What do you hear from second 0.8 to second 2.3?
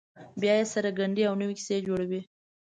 ګنډي او نوې کیسې جوړوي.